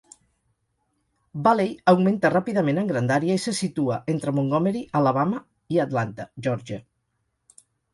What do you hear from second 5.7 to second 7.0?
i Atlanta, Geòrgia.